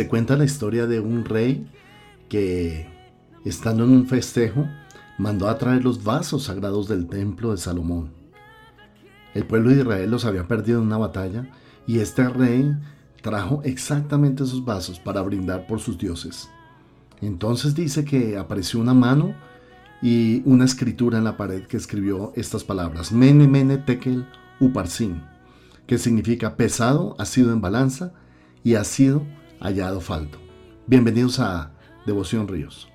Se 0.00 0.08
cuenta 0.08 0.34
la 0.34 0.46
historia 0.46 0.86
de 0.86 0.98
un 0.98 1.26
rey 1.26 1.70
que, 2.30 2.88
estando 3.44 3.84
en 3.84 3.90
un 3.90 4.06
festejo, 4.06 4.66
mandó 5.18 5.46
a 5.46 5.58
traer 5.58 5.84
los 5.84 6.02
vasos 6.02 6.44
sagrados 6.44 6.88
del 6.88 7.06
templo 7.06 7.50
de 7.50 7.58
Salomón. 7.58 8.10
El 9.34 9.44
pueblo 9.44 9.68
de 9.68 9.80
Israel 9.82 10.10
los 10.10 10.24
había 10.24 10.48
perdido 10.48 10.80
en 10.80 10.86
una 10.86 10.96
batalla 10.96 11.50
y 11.86 11.98
este 11.98 12.26
rey 12.30 12.74
trajo 13.20 13.60
exactamente 13.62 14.42
esos 14.42 14.64
vasos 14.64 14.98
para 14.98 15.20
brindar 15.20 15.66
por 15.66 15.80
sus 15.80 15.98
dioses. 15.98 16.48
Entonces 17.20 17.74
dice 17.74 18.02
que 18.02 18.38
apareció 18.38 18.80
una 18.80 18.94
mano 18.94 19.34
y 20.00 20.40
una 20.46 20.64
escritura 20.64 21.18
en 21.18 21.24
la 21.24 21.36
pared 21.36 21.66
que 21.66 21.76
escribió 21.76 22.32
estas 22.36 22.64
palabras, 22.64 23.12
Mene 23.12 23.46
Mene 23.46 23.76
Tekel 23.76 24.26
Uparsin, 24.60 25.22
que 25.86 25.98
significa 25.98 26.56
pesado, 26.56 27.16
ha 27.18 27.26
sido 27.26 27.52
en 27.52 27.60
balanza 27.60 28.14
y 28.64 28.76
ha 28.76 28.84
sido 28.84 29.26
hallado 29.60 30.00
falto. 30.00 30.38
Bienvenidos 30.86 31.38
a 31.38 31.70
Devoción 32.06 32.48
Ríos. 32.48 32.88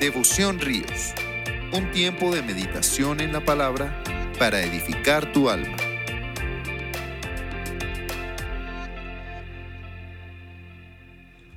Devoción 0.00 0.58
Ríos, 0.58 1.12
un 1.72 1.90
tiempo 1.92 2.34
de 2.34 2.42
meditación 2.42 3.20
en 3.20 3.32
la 3.32 3.44
palabra 3.44 4.02
para 4.38 4.62
edificar 4.62 5.32
tu 5.32 5.50
alma. 5.50 5.76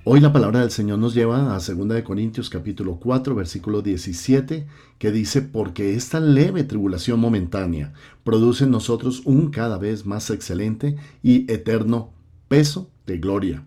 Hoy 0.04 0.22
la 0.22 0.32
palabra 0.32 0.62
del 0.62 0.72
Señor 0.72 1.00
nos 1.00 1.14
lleva 1.14 1.54
a 1.54 1.60
2 1.60 2.02
Corintios 2.04 2.50
capítulo 2.50 2.98
4 2.98 3.36
versículo 3.36 3.82
17 3.82 4.66
que 4.98 5.12
dice, 5.12 5.42
porque 5.42 5.96
esta 5.96 6.22
leve 6.22 6.64
tribulación 6.64 7.20
momentánea 7.20 7.94
produce 8.24 8.64
en 8.64 8.72
nosotros 8.72 9.22
un 9.26 9.50
cada 9.50 9.78
vez 9.78 10.06
más 10.06 10.30
excelente 10.30 10.96
y 11.22 11.52
eterno 11.52 12.14
peso 12.48 12.90
de 13.06 13.18
gloria. 13.18 13.64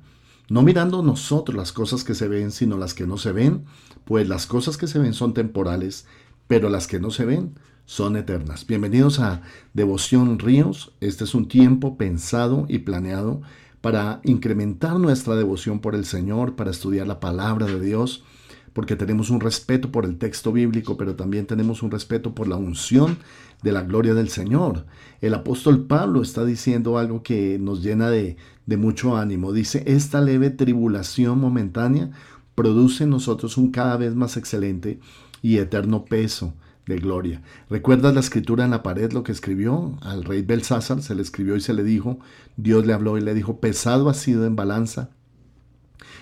No 0.48 0.62
mirando 0.62 1.03
nosotros 1.03 1.56
las 1.56 1.73
cosas 1.73 2.03
que 2.03 2.14
se 2.14 2.28
ven, 2.28 2.50
sino 2.50 2.77
las 2.77 2.95
que 2.95 3.06
no 3.06 3.19
se 3.19 3.33
ven, 3.33 3.64
pues 4.05 4.28
las 4.28 4.47
cosas 4.47 4.77
que 4.77 4.87
se 4.87 4.98
ven 4.98 5.14
son 5.14 5.34
temporales, 5.34 6.06
pero 6.47 6.69
las 6.69 6.87
que 6.87 6.98
no 6.98 7.11
se 7.11 7.25
ven 7.25 7.55
son 7.84 8.17
eternas. 8.17 8.67
Bienvenidos 8.67 9.20
a 9.20 9.42
Devoción 9.75 10.39
Ríos. 10.39 10.92
Este 11.00 11.25
es 11.25 11.34
un 11.34 11.48
tiempo 11.48 11.97
pensado 11.97 12.67
y 12.69 12.78
planeado 12.78 13.42
para 13.81 14.20
incrementar 14.25 14.98
nuestra 14.98 15.37
devoción 15.37 15.81
por 15.81 15.94
el 15.94 16.05
Señor, 16.05 16.56
para 16.56 16.70
estudiar 16.70 17.06
la 17.06 17.20
palabra 17.20 17.67
de 17.67 17.81
Dios, 17.81 18.25
porque 18.72 18.97
tenemos 18.97 19.31
un 19.31 19.41
respeto 19.41 19.91
por 19.91 20.05
el 20.05 20.19
texto 20.19 20.53
bíblico, 20.53 20.97
pero 20.97 21.17
también 21.17 21.47
tenemos 21.47 21.83
un 21.83 21.91
respeto 21.91 22.34
por 22.34 22.47
la 22.47 22.56
unción 22.56 23.19
de 23.62 23.72
la 23.72 23.83
gloria 23.83 24.15
del 24.15 24.28
Señor. 24.28 24.87
El 25.20 25.34
apóstol 25.34 25.87
Pablo 25.87 26.22
está 26.22 26.44
diciendo 26.44 26.98
algo 26.98 27.22
que 27.22 27.59
nos 27.59 27.83
llena 27.83 28.11
de, 28.11 28.37
de 28.71 28.77
mucho 28.77 29.17
ánimo. 29.17 29.53
Dice, 29.53 29.83
esta 29.87 30.21
leve 30.21 30.49
tribulación 30.49 31.41
momentánea 31.41 32.12
produce 32.55 33.03
en 33.03 33.11
nosotros 33.11 33.56
un 33.56 33.72
cada 33.72 33.97
vez 33.97 34.15
más 34.15 34.37
excelente 34.37 35.00
y 35.43 35.59
eterno 35.59 36.05
peso 36.05 36.55
de 36.87 36.97
gloria. 36.99 37.43
¿Recuerdas 37.69 38.15
la 38.15 38.21
escritura 38.21 38.65
en 38.65 38.71
la 38.71 38.84
pared, 38.84 39.11
lo 39.11 39.25
que 39.25 39.33
escribió 39.33 39.99
al 40.03 40.22
rey 40.22 40.43
Belsázar? 40.43 41.03
Se 41.03 41.17
le 41.17 41.22
escribió 41.22 41.56
y 41.56 41.61
se 41.61 41.75
le 41.75 41.83
dijo, 41.83 42.21
Dios 42.56 42.87
le 42.87 42.93
habló 42.93 43.19
y 43.19 43.22
le 43.22 43.34
dijo, 43.34 43.59
pesado 43.59 44.09
ha 44.09 44.15
sido 44.15 44.47
en 44.47 44.55
balanza 44.55 45.11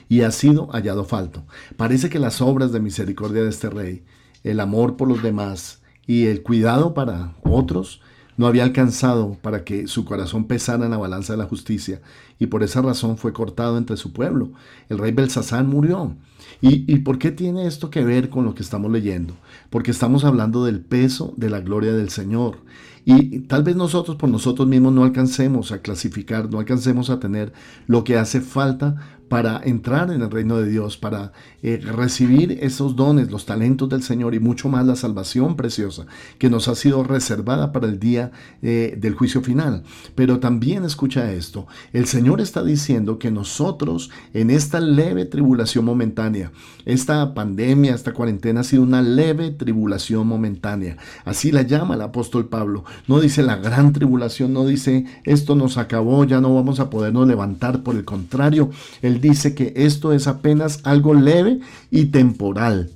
y 0.08 0.22
ha 0.22 0.30
sido 0.30 0.68
hallado 0.68 1.04
falto. 1.04 1.44
Parece 1.76 2.08
que 2.08 2.18
las 2.18 2.40
obras 2.40 2.72
de 2.72 2.80
misericordia 2.80 3.42
de 3.42 3.50
este 3.50 3.68
rey, 3.68 4.06
el 4.42 4.60
amor 4.60 4.96
por 4.96 5.06
los 5.06 5.22
demás 5.22 5.82
y 6.06 6.28
el 6.28 6.42
cuidado 6.42 6.94
para 6.94 7.36
otros, 7.42 8.00
no 8.38 8.46
había 8.46 8.64
alcanzado 8.64 9.36
para 9.42 9.64
que 9.64 9.86
su 9.86 10.06
corazón 10.06 10.46
pesara 10.46 10.86
en 10.86 10.92
la 10.92 10.96
balanza 10.96 11.34
de 11.34 11.38
la 11.38 11.44
justicia, 11.44 12.00
y 12.38 12.46
por 12.46 12.62
esa 12.62 12.80
razón 12.80 13.18
fue 13.18 13.34
cortado 13.34 13.76
entre 13.76 13.98
su 13.98 14.12
pueblo. 14.14 14.52
El 14.88 14.98
rey 14.98 15.12
Belsasán 15.12 15.68
murió. 15.68 16.16
¿Y, 16.62 16.90
¿Y 16.92 17.00
por 17.00 17.18
qué 17.18 17.30
tiene 17.30 17.66
esto 17.66 17.90
que 17.90 18.04
ver 18.04 18.30
con 18.30 18.44
lo 18.44 18.54
que 18.54 18.62
estamos 18.62 18.90
leyendo? 18.90 19.34
Porque 19.68 19.90
estamos 19.90 20.24
hablando 20.24 20.64
del 20.64 20.80
peso 20.80 21.34
de 21.36 21.50
la 21.50 21.60
gloria 21.60 21.92
del 21.92 22.08
Señor. 22.08 22.58
Y 23.04 23.40
tal 23.40 23.62
vez 23.62 23.74
nosotros 23.74 24.16
por 24.16 24.28
nosotros 24.28 24.68
mismos 24.68 24.92
no 24.92 25.02
alcancemos 25.02 25.72
a 25.72 25.80
clasificar, 25.80 26.50
no 26.50 26.58
alcancemos 26.58 27.10
a 27.10 27.18
tener 27.18 27.52
lo 27.86 28.04
que 28.04 28.18
hace 28.18 28.40
falta 28.40 29.17
para 29.28 29.60
entrar 29.64 30.10
en 30.10 30.22
el 30.22 30.30
reino 30.30 30.58
de 30.58 30.68
Dios, 30.68 30.96
para 30.96 31.32
eh, 31.62 31.80
recibir 31.82 32.58
esos 32.62 32.96
dones, 32.96 33.30
los 33.30 33.46
talentos 33.46 33.88
del 33.88 34.02
Señor 34.02 34.34
y 34.34 34.40
mucho 34.40 34.68
más 34.68 34.86
la 34.86 34.96
salvación 34.96 35.56
preciosa 35.56 36.06
que 36.38 36.50
nos 36.50 36.68
ha 36.68 36.74
sido 36.74 37.04
reservada 37.04 37.72
para 37.72 37.86
el 37.86 37.98
día 37.98 38.30
eh, 38.62 38.96
del 38.98 39.14
juicio 39.14 39.42
final. 39.42 39.82
Pero 40.14 40.38
también 40.38 40.84
escucha 40.84 41.32
esto, 41.32 41.66
el 41.92 42.06
Señor 42.06 42.40
está 42.40 42.62
diciendo 42.62 43.18
que 43.18 43.30
nosotros 43.30 44.10
en 44.34 44.50
esta 44.50 44.80
leve 44.80 45.24
tribulación 45.24 45.84
momentánea, 45.84 46.52
esta 46.84 47.34
pandemia, 47.34 47.94
esta 47.94 48.12
cuarentena 48.12 48.60
ha 48.60 48.64
sido 48.64 48.82
una 48.82 49.02
leve 49.02 49.50
tribulación 49.50 50.26
momentánea. 50.26 50.96
Así 51.24 51.52
la 51.52 51.62
llama 51.62 51.94
el 51.94 52.02
apóstol 52.02 52.48
Pablo. 52.48 52.84
No 53.06 53.20
dice 53.20 53.42
la 53.42 53.56
gran 53.56 53.92
tribulación, 53.92 54.52
no 54.52 54.64
dice 54.64 55.04
esto 55.24 55.54
nos 55.54 55.76
acabó, 55.76 56.24
ya 56.24 56.40
no 56.40 56.54
vamos 56.54 56.80
a 56.80 56.90
podernos 56.90 57.26
levantar. 57.26 57.82
Por 57.82 57.96
el 57.96 58.04
contrario, 58.04 58.70
el 59.02 59.17
dice 59.20 59.54
que 59.54 59.72
esto 59.76 60.12
es 60.12 60.26
apenas 60.26 60.80
algo 60.84 61.14
leve 61.14 61.60
y 61.90 62.06
temporal. 62.06 62.90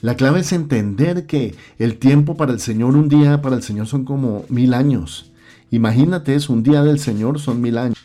La 0.00 0.16
clave 0.16 0.40
es 0.40 0.52
entender 0.52 1.26
que 1.26 1.54
el 1.78 1.96
tiempo 1.96 2.36
para 2.36 2.52
el 2.52 2.60
Señor, 2.60 2.94
un 2.94 3.08
día 3.08 3.40
para 3.40 3.56
el 3.56 3.62
Señor 3.62 3.86
son 3.86 4.04
como 4.04 4.44
mil 4.48 4.74
años. 4.74 5.32
Imagínate 5.70 6.34
es 6.34 6.50
un 6.50 6.62
día 6.62 6.82
del 6.82 6.98
Señor 6.98 7.40
son 7.40 7.60
mil 7.60 7.78
años. 7.78 7.96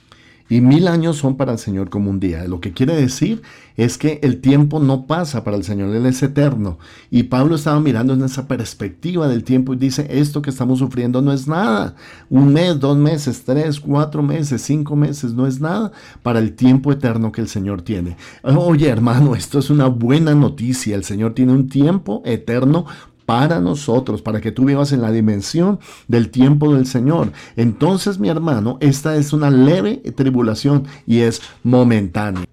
Y 0.49 0.61
mil 0.61 0.87
años 0.87 1.17
son 1.17 1.37
para 1.37 1.51
el 1.51 1.59
Señor 1.59 1.89
como 1.89 2.09
un 2.09 2.19
día. 2.19 2.43
Lo 2.45 2.59
que 2.59 2.73
quiere 2.73 2.95
decir 2.95 3.43
es 3.77 3.97
que 3.97 4.19
el 4.23 4.41
tiempo 4.41 4.79
no 4.79 5.05
pasa 5.05 5.43
para 5.43 5.55
el 5.55 5.63
Señor, 5.63 5.95
Él 5.95 6.05
es 6.05 6.21
eterno. 6.23 6.79
Y 7.11 7.23
Pablo 7.23 7.55
estaba 7.55 7.79
mirando 7.79 8.13
en 8.13 8.23
esa 8.23 8.47
perspectiva 8.47 9.27
del 9.27 9.43
tiempo 9.43 9.73
y 9.73 9.77
dice, 9.77 10.07
esto 10.09 10.41
que 10.41 10.49
estamos 10.49 10.79
sufriendo 10.79 11.21
no 11.21 11.31
es 11.31 11.47
nada. 11.47 11.95
Un 12.29 12.51
mes, 12.51 12.79
dos 12.79 12.97
meses, 12.97 13.43
tres, 13.45 13.79
cuatro 13.79 14.23
meses, 14.23 14.61
cinco 14.63 14.95
meses, 14.95 15.33
no 15.33 15.45
es 15.45 15.61
nada 15.61 15.91
para 16.23 16.39
el 16.39 16.55
tiempo 16.55 16.91
eterno 16.91 17.31
que 17.31 17.41
el 17.41 17.47
Señor 17.47 17.83
tiene. 17.83 18.17
Oye 18.43 18.89
hermano, 18.89 19.35
esto 19.35 19.59
es 19.59 19.69
una 19.69 19.87
buena 19.87 20.33
noticia. 20.33 20.95
El 20.95 21.03
Señor 21.03 21.33
tiene 21.35 21.53
un 21.53 21.69
tiempo 21.69 22.23
eterno 22.25 22.85
para 23.29 23.59
nosotros, 23.59 24.23
para 24.23 24.41
que 24.41 24.51
tú 24.51 24.65
vivas 24.65 24.91
en 24.91 25.03
la 25.03 25.11
dimensión 25.11 25.79
del 26.07 26.31
tiempo 26.31 26.73
del 26.73 26.87
Señor. 26.87 27.31
Entonces, 27.55 28.17
mi 28.17 28.27
hermano, 28.27 28.79
esta 28.81 29.17
es 29.17 29.33
una 29.33 29.51
leve 29.51 29.97
tribulación 30.15 30.87
y 31.05 31.19
es 31.19 31.39
momentánea. 31.61 32.45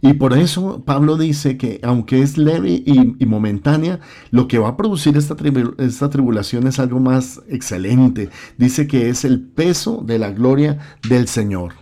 Y 0.00 0.14
por 0.14 0.36
eso 0.36 0.82
Pablo 0.84 1.16
dice 1.16 1.56
que 1.56 1.78
aunque 1.84 2.22
es 2.22 2.36
leve 2.36 2.82
y, 2.84 3.24
momentánea, 3.24 4.00
lo 4.32 4.48
que 4.48 4.58
va 4.58 4.70
a 4.70 4.76
producir 4.76 5.16
esta, 5.16 5.36
esta, 5.78 6.10
tribulación 6.10 6.66
es 6.66 6.80
algo 6.80 6.98
más 6.98 7.40
excelente. 7.48 8.30
Dice 8.56 8.88
que 8.88 9.08
es 9.10 9.24
el 9.24 9.40
peso 9.40 10.02
de 10.04 10.18
la 10.18 10.32
gloria 10.32 10.80
del 11.08 11.28
Señor. 11.28 11.74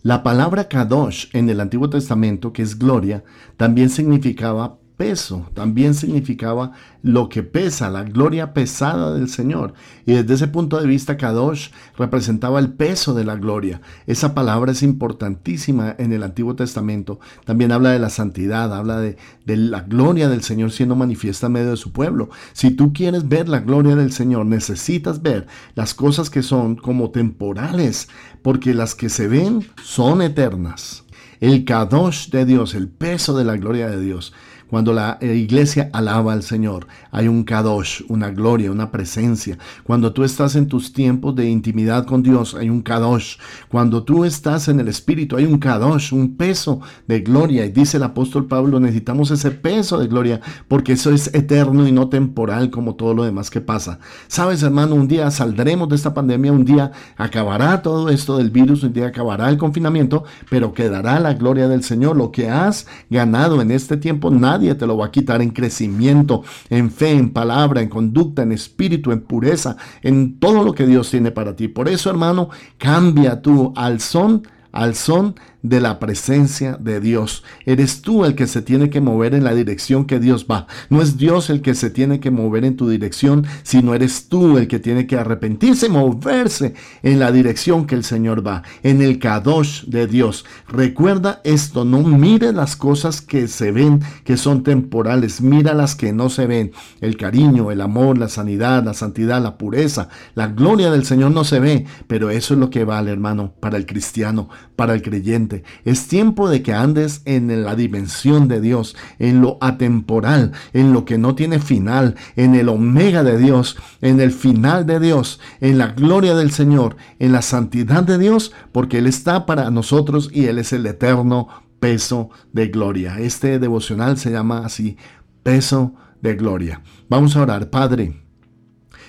La 0.00 0.22
palabra 0.22 0.66
kadosh 0.66 1.26
en 1.34 1.50
el 1.50 1.60
Antiguo 1.60 1.90
Testamento, 1.90 2.54
que 2.54 2.62
es 2.62 2.78
gloria, 2.78 3.22
también 3.58 3.90
significaba 3.90 4.78
peso, 4.96 5.50
también 5.54 5.94
significaba 5.94 6.72
lo 7.02 7.28
que 7.28 7.42
pesa, 7.42 7.90
la 7.90 8.02
gloria 8.02 8.54
pesada 8.54 9.14
del 9.14 9.28
Señor. 9.28 9.74
Y 10.06 10.14
desde 10.14 10.34
ese 10.34 10.48
punto 10.48 10.80
de 10.80 10.86
vista, 10.86 11.16
Kadosh 11.16 11.68
representaba 11.96 12.58
el 12.58 12.72
peso 12.72 13.14
de 13.14 13.24
la 13.24 13.36
gloria. 13.36 13.80
Esa 14.06 14.34
palabra 14.34 14.72
es 14.72 14.82
importantísima 14.82 15.94
en 15.98 16.12
el 16.12 16.22
Antiguo 16.22 16.56
Testamento. 16.56 17.20
También 17.44 17.72
habla 17.72 17.90
de 17.90 17.98
la 17.98 18.10
santidad, 18.10 18.74
habla 18.74 19.00
de, 19.00 19.16
la 19.44 19.82
gloria 19.82 20.28
del 20.28 20.42
Señor 20.42 20.72
siendo 20.72 20.96
manifiesta 20.96 21.46
en 21.46 21.52
medio 21.52 21.70
de 21.70 21.76
su 21.76 21.92
pueblo. 21.92 22.30
Si 22.54 22.70
tú 22.70 22.92
quieres 22.92 23.28
ver 23.28 23.48
la 23.48 23.60
gloria 23.60 23.96
del 23.96 24.12
Señor, 24.12 24.46
necesitas 24.46 25.22
ver 25.22 25.46
las 25.74 25.94
cosas 25.94 26.30
que 26.30 26.42
son 26.42 26.76
como 26.76 27.10
temporales, 27.10 28.08
porque 28.42 28.74
las 28.74 28.94
que 28.94 29.10
se 29.10 29.28
ven 29.28 29.66
son 29.82 30.22
eternas. 30.22 31.04
El 31.38 31.66
Kadosh 31.66 32.30
de 32.30 32.46
Dios, 32.46 32.74
el 32.74 32.88
peso 32.88 33.36
de 33.36 33.44
la 33.44 33.56
gloria 33.56 33.88
de 33.88 34.00
Dios 34.00 34.32
cuando 34.68 34.92
la 34.92 35.18
eh, 35.20 35.34
iglesia 35.34 35.90
alaba 35.92 36.32
al 36.32 36.42
Señor, 36.42 36.86
hay 37.10 37.28
un 37.28 37.44
kadosh, 37.44 38.02
una 38.08 38.30
gloria, 38.30 38.70
una 38.70 38.90
presencia. 38.90 39.58
Cuando 39.84 40.12
tú 40.12 40.24
estás 40.24 40.56
en 40.56 40.66
tus 40.66 40.92
tiempos 40.92 41.34
de 41.36 41.48
intimidad 41.48 42.04
con 42.04 42.22
Dios, 42.22 42.54
hay 42.54 42.68
un 42.68 42.82
kadosh. 42.82 43.36
Cuando 43.68 44.02
tú 44.02 44.24
estás 44.24 44.68
en 44.68 44.80
el 44.80 44.88
Espíritu, 44.88 45.36
hay 45.36 45.44
un 45.44 45.58
kadosh, 45.58 46.12
un 46.12 46.36
peso 46.36 46.80
de 47.06 47.20
gloria. 47.20 47.64
Y 47.64 47.70
dice 47.70 47.96
el 47.96 48.02
apóstol 48.02 48.46
Pablo, 48.46 48.80
necesitamos 48.80 49.30
ese 49.30 49.50
peso 49.50 49.98
de 49.98 50.08
gloria 50.08 50.40
porque 50.68 50.92
eso 50.92 51.12
es 51.12 51.32
eterno 51.34 51.86
y 51.86 51.92
no 51.92 52.08
temporal 52.08 52.70
como 52.70 52.96
todo 52.96 53.14
lo 53.14 53.24
demás 53.24 53.50
que 53.50 53.60
pasa. 53.60 53.98
Sabes, 54.26 54.62
hermano, 54.62 54.94
un 54.94 55.08
día 55.08 55.30
saldremos 55.30 55.88
de 55.88 55.96
esta 55.96 56.14
pandemia, 56.14 56.52
un 56.52 56.64
día 56.64 56.92
acabará 57.16 57.82
todo 57.82 58.08
esto 58.08 58.36
del 58.36 58.50
virus, 58.50 58.82
un 58.82 58.92
día 58.92 59.06
acabará 59.06 59.48
el 59.48 59.58
confinamiento, 59.58 60.24
pero 60.50 60.72
quedará 60.72 61.20
la 61.20 61.34
gloria 61.34 61.68
del 61.68 61.84
Señor. 61.84 62.16
Lo 62.16 62.32
que 62.32 62.48
has 62.48 62.86
ganado 63.10 63.60
en 63.62 63.70
este 63.70 63.96
tiempo, 63.96 64.30
nada 64.30 64.55
nadie 64.56 64.74
te 64.74 64.86
lo 64.86 64.96
va 64.96 65.06
a 65.06 65.10
quitar 65.10 65.42
en 65.42 65.50
crecimiento, 65.50 66.42
en 66.70 66.90
fe, 66.90 67.12
en 67.12 67.30
palabra, 67.30 67.82
en 67.82 67.88
conducta, 67.88 68.42
en 68.42 68.52
espíritu, 68.52 69.12
en 69.12 69.20
pureza, 69.20 69.76
en 70.02 70.38
todo 70.38 70.64
lo 70.64 70.72
que 70.72 70.86
Dios 70.86 71.10
tiene 71.10 71.30
para 71.30 71.54
ti. 71.54 71.68
Por 71.68 71.88
eso, 71.88 72.08
hermano, 72.08 72.48
cambia 72.78 73.42
tú 73.42 73.72
al 73.76 74.00
son, 74.00 74.46
al 74.72 74.94
son 74.94 75.34
de 75.68 75.80
la 75.80 75.98
presencia 75.98 76.76
de 76.80 77.00
Dios. 77.00 77.42
Eres 77.64 78.00
tú 78.00 78.24
el 78.24 78.34
que 78.34 78.46
se 78.46 78.62
tiene 78.62 78.88
que 78.88 79.00
mover 79.00 79.34
en 79.34 79.42
la 79.42 79.54
dirección 79.54 80.04
que 80.04 80.20
Dios 80.20 80.46
va. 80.50 80.66
No 80.90 81.02
es 81.02 81.16
Dios 81.16 81.50
el 81.50 81.60
que 81.60 81.74
se 81.74 81.90
tiene 81.90 82.20
que 82.20 82.30
mover 82.30 82.64
en 82.64 82.76
tu 82.76 82.88
dirección, 82.88 83.44
sino 83.64 83.94
eres 83.94 84.28
tú 84.28 84.58
el 84.58 84.68
que 84.68 84.78
tiene 84.78 85.06
que 85.06 85.16
arrepentirse, 85.16 85.88
moverse 85.88 86.74
en 87.02 87.18
la 87.18 87.32
dirección 87.32 87.86
que 87.86 87.96
el 87.96 88.04
Señor 88.04 88.46
va, 88.46 88.62
en 88.82 89.02
el 89.02 89.18
Kadosh 89.18 89.84
de 89.86 90.06
Dios. 90.06 90.44
Recuerda 90.68 91.40
esto, 91.42 91.84
no 91.84 92.02
mire 92.02 92.52
las 92.52 92.76
cosas 92.76 93.20
que 93.20 93.48
se 93.48 93.72
ven, 93.72 94.00
que 94.24 94.36
son 94.36 94.62
temporales, 94.62 95.40
mira 95.40 95.74
las 95.74 95.96
que 95.96 96.12
no 96.12 96.30
se 96.30 96.46
ven. 96.46 96.72
El 97.00 97.16
cariño, 97.16 97.72
el 97.72 97.80
amor, 97.80 98.18
la 98.18 98.28
sanidad, 98.28 98.84
la 98.84 98.94
santidad, 98.94 99.42
la 99.42 99.58
pureza, 99.58 100.08
la 100.34 100.46
gloria 100.46 100.90
del 100.92 101.04
Señor 101.04 101.32
no 101.32 101.42
se 101.42 101.58
ve, 101.58 101.86
pero 102.06 102.30
eso 102.30 102.54
es 102.54 102.60
lo 102.60 102.70
que 102.70 102.84
vale, 102.84 103.10
hermano, 103.10 103.52
para 103.58 103.76
el 103.76 103.86
cristiano, 103.86 104.48
para 104.76 104.94
el 104.94 105.02
creyente 105.02 105.55
es 105.84 106.08
tiempo 106.08 106.48
de 106.48 106.62
que 106.62 106.72
andes 106.72 107.22
en 107.24 107.64
la 107.64 107.74
dimensión 107.74 108.48
de 108.48 108.60
Dios, 108.60 108.96
en 109.18 109.40
lo 109.40 109.58
atemporal, 109.60 110.52
en 110.72 110.92
lo 110.92 111.04
que 111.04 111.18
no 111.18 111.34
tiene 111.34 111.58
final, 111.58 112.16
en 112.36 112.54
el 112.54 112.68
omega 112.68 113.22
de 113.22 113.38
Dios, 113.38 113.76
en 114.00 114.20
el 114.20 114.32
final 114.32 114.86
de 114.86 115.00
Dios, 115.00 115.40
en 115.60 115.78
la 115.78 115.88
gloria 115.88 116.34
del 116.34 116.50
Señor, 116.50 116.96
en 117.18 117.32
la 117.32 117.42
santidad 117.42 118.02
de 118.02 118.18
Dios, 118.18 118.52
porque 118.72 118.98
Él 118.98 119.06
está 119.06 119.46
para 119.46 119.70
nosotros 119.70 120.30
y 120.32 120.46
Él 120.46 120.58
es 120.58 120.72
el 120.72 120.86
eterno 120.86 121.48
peso 121.80 122.30
de 122.52 122.68
gloria. 122.68 123.18
Este 123.18 123.58
devocional 123.58 124.18
se 124.18 124.30
llama 124.30 124.64
así, 124.64 124.96
peso 125.42 125.94
de 126.20 126.34
gloria. 126.34 126.82
Vamos 127.08 127.36
a 127.36 127.42
orar, 127.42 127.70
Padre. 127.70 128.25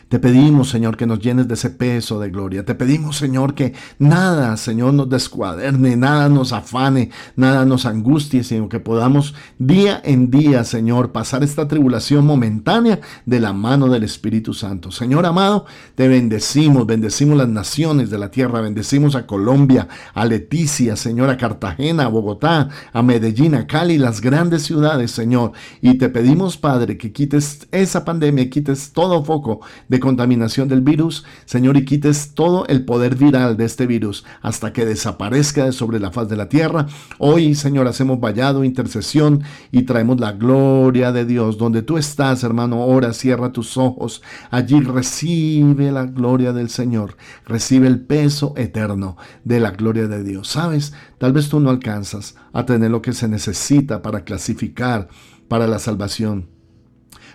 Te 0.10 0.20
pedimos, 0.20 0.70
Señor, 0.70 0.96
que 0.96 1.06
nos 1.06 1.20
llenes 1.20 1.50
de 1.50 1.56
ese 1.56 1.70
peso 1.70 2.18
de 2.20 2.30
gloria. 2.30 2.64
Te 2.64 2.76
pedimos, 2.76 3.18
Señor, 3.18 3.56
que 3.56 3.74
nada, 4.00 4.56
Señor, 4.56 4.94
nos 4.94 5.10
descuaderne, 5.10 5.98
nada 5.98 6.30
nos 6.30 6.54
afane, 6.54 7.12
nada 7.36 7.66
nos 7.66 7.86
angustie, 7.86 8.46
sino 8.46 8.70
que 8.70 8.80
podamos 8.80 9.36
día 9.60 10.02
en 10.06 10.32
día, 10.32 10.64
Señor, 10.64 11.12
pasar 11.12 11.44
esta 11.44 11.68
tribulación 11.68 12.26
momentánea 12.26 13.02
de 13.26 13.42
la 13.42 13.52
mano 13.52 13.90
del 13.90 14.04
Espíritu 14.04 14.54
Santo. 14.54 14.92
Señor 14.92 15.26
amado, 15.26 15.66
te 15.96 16.08
bendecimos, 16.08 16.86
bendecimos 16.86 17.38
las 17.38 17.50
naciones 17.50 18.10
de 18.10 18.18
la 18.18 18.32
tierra, 18.32 18.62
bendecimos 18.62 19.14
a 19.16 19.28
Colombia, 19.28 19.90
a 20.14 20.24
Leticia, 20.24 20.96
Señor, 20.96 21.30
a 21.30 21.38
Cartagena, 21.38 22.06
a 22.06 22.08
Bogotá, 22.08 22.70
a 22.94 23.04
Medellín, 23.04 23.56
a 23.56 23.68
Cali, 23.68 23.98
las 23.98 24.22
grandes 24.22 24.64
ciudades, 24.64 25.12
Señor. 25.12 25.52
Y 25.82 25.98
te 25.98 26.08
pedimos, 26.08 26.56
Padre, 26.56 26.98
que 26.98 27.12
quites 27.12 27.68
esa 27.72 28.06
pandemia, 28.06 28.50
quites 28.50 28.94
todo 28.94 29.22
foco 29.26 29.60
de 29.90 29.97
contaminación 30.00 30.68
del 30.68 30.82
virus, 30.82 31.26
Señor, 31.46 31.78
y 31.78 31.86
quites 31.86 32.34
todo 32.34 32.66
el 32.68 32.86
poder 32.86 33.16
viral 33.16 33.58
de 33.58 33.66
este 33.66 33.88
virus 33.88 34.26
hasta 34.42 34.74
que 34.74 34.86
desaparezca 34.86 35.66
de 35.66 35.72
sobre 35.72 36.00
la 36.00 36.12
faz 36.12 36.30
de 36.30 36.36
la 36.36 36.50
tierra. 36.50 36.88
Hoy, 37.18 37.56
Señor, 37.56 37.88
hacemos 37.88 38.20
vallado, 38.20 38.64
intercesión 38.64 39.44
y 39.72 39.84
traemos 39.84 40.20
la 40.20 40.34
gloria 40.34 41.12
de 41.12 41.26
Dios. 41.26 41.58
Donde 41.58 41.82
tú 41.82 41.98
estás, 41.98 42.44
hermano, 42.44 42.86
ora, 42.86 43.14
cierra 43.14 43.52
tus 43.52 43.78
ojos. 43.78 44.22
Allí 44.50 44.80
recibe 44.82 45.92
la 45.92 46.06
gloria 46.06 46.54
del 46.54 46.70
Señor. 46.70 47.18
Recibe 47.46 47.88
el 47.88 48.02
peso 48.02 48.54
eterno 48.58 49.18
de 49.44 49.60
la 49.60 49.72
gloria 49.72 50.08
de 50.08 50.24
Dios. 50.24 50.50
¿Sabes? 50.50 50.94
Tal 51.18 51.34
vez 51.34 51.50
tú 51.50 51.60
no 51.60 51.70
alcanzas 51.70 52.36
a 52.54 52.66
tener 52.66 52.92
lo 52.92 53.02
que 53.02 53.14
se 53.14 53.28
necesita 53.28 54.02
para 54.02 54.24
clasificar 54.24 55.08
para 55.48 55.68
la 55.68 55.80
salvación. 55.80 56.57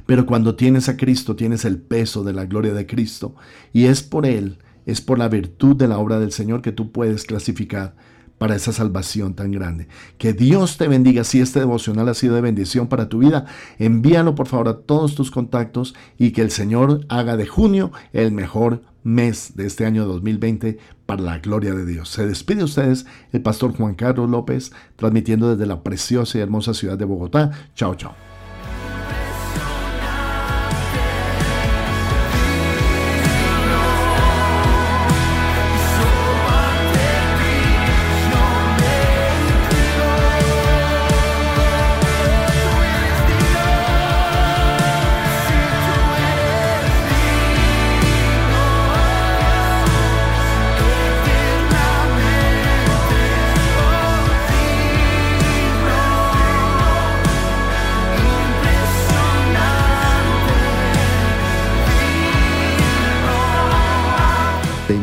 Pero 0.06 0.26
cuando 0.26 0.54
tienes 0.54 0.88
a 0.88 0.96
Cristo, 0.96 1.36
tienes 1.36 1.64
el 1.64 1.78
peso 1.78 2.24
de 2.24 2.32
la 2.32 2.46
gloria 2.46 2.72
de 2.72 2.86
Cristo. 2.86 3.34
Y 3.72 3.84
es 3.84 4.02
por 4.02 4.26
Él, 4.26 4.58
es 4.86 5.00
por 5.00 5.18
la 5.18 5.28
virtud 5.28 5.76
de 5.76 5.88
la 5.88 5.98
obra 5.98 6.18
del 6.18 6.32
Señor 6.32 6.62
que 6.62 6.72
tú 6.72 6.92
puedes 6.92 7.24
clasificar 7.24 7.94
para 8.42 8.56
esa 8.56 8.72
salvación 8.72 9.34
tan 9.34 9.52
grande. 9.52 9.86
Que 10.18 10.32
Dios 10.32 10.76
te 10.76 10.88
bendiga. 10.88 11.22
Si 11.22 11.40
este 11.40 11.60
devocional 11.60 12.08
ha 12.08 12.14
sido 12.14 12.34
de 12.34 12.40
bendición 12.40 12.88
para 12.88 13.08
tu 13.08 13.18
vida, 13.18 13.46
envíalo 13.78 14.34
por 14.34 14.48
favor 14.48 14.66
a 14.66 14.78
todos 14.78 15.14
tus 15.14 15.30
contactos 15.30 15.94
y 16.18 16.32
que 16.32 16.42
el 16.42 16.50
Señor 16.50 17.06
haga 17.08 17.36
de 17.36 17.46
junio 17.46 17.92
el 18.12 18.32
mejor 18.32 18.82
mes 19.04 19.52
de 19.54 19.66
este 19.66 19.86
año 19.86 20.06
2020 20.06 20.78
para 21.06 21.22
la 21.22 21.38
gloria 21.38 21.72
de 21.72 21.86
Dios. 21.86 22.08
Se 22.08 22.26
despide 22.26 22.64
ustedes 22.64 23.06
el 23.30 23.42
pastor 23.42 23.76
Juan 23.76 23.94
Carlos 23.94 24.28
López, 24.28 24.72
transmitiendo 24.96 25.54
desde 25.54 25.66
la 25.66 25.84
preciosa 25.84 26.38
y 26.38 26.40
hermosa 26.40 26.74
ciudad 26.74 26.98
de 26.98 27.04
Bogotá. 27.04 27.52
Chao, 27.76 27.94
chao. 27.94 28.31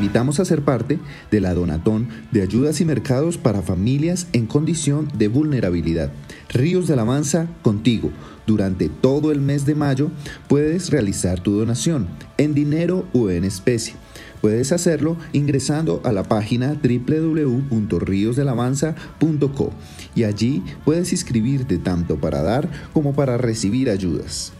Invitamos 0.09 0.39
a 0.39 0.45
ser 0.45 0.63
parte 0.63 0.97
de 1.29 1.39
la 1.39 1.53
Donatón 1.53 2.07
de 2.31 2.41
ayudas 2.41 2.81
y 2.81 2.85
mercados 2.85 3.37
para 3.37 3.61
familias 3.61 4.25
en 4.33 4.47
condición 4.47 5.07
de 5.13 5.27
vulnerabilidad. 5.27 6.11
Ríos 6.51 6.87
de 6.87 6.93
Alabanza 6.93 7.45
contigo. 7.61 8.09
Durante 8.47 8.89
todo 8.89 9.31
el 9.31 9.39
mes 9.39 9.67
de 9.67 9.75
mayo 9.75 10.09
puedes 10.47 10.89
realizar 10.89 11.41
tu 11.41 11.59
donación 11.59 12.07
en 12.39 12.55
dinero 12.55 13.05
o 13.13 13.29
en 13.29 13.43
especie. 13.43 13.93
Puedes 14.41 14.71
hacerlo 14.71 15.15
ingresando 15.31 16.01
a 16.03 16.11
la 16.11 16.23
página 16.23 16.73
www.riosdelavanza.co 16.73 19.73
y 20.15 20.23
allí 20.23 20.63
puedes 20.85 21.11
inscribirte 21.11 21.77
tanto 21.77 22.15
para 22.15 22.41
dar 22.41 22.67
como 22.93 23.13
para 23.13 23.37
recibir 23.37 23.91
ayudas. 23.91 24.53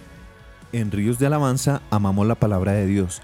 En 0.74 0.91
Ríos 0.91 1.18
de 1.18 1.25
Alabanza 1.25 1.82
amamos 1.89 2.27
la 2.27 2.36
palabra 2.36 2.74
de 2.74 2.86
Dios 2.86 3.24